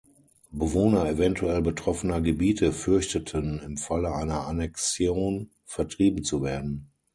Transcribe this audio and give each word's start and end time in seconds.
Bewohner 0.49 1.07
eventuell 1.07 1.61
betroffener 1.61 2.21
Gebiete 2.21 2.71
fürchteten, 2.73 3.59
im 3.59 3.77
Falle 3.77 4.11
einer 4.11 4.47
Annexion 4.47 5.51
vertrieben 5.63 6.23
zu 6.23 6.41
werden. 6.41 6.89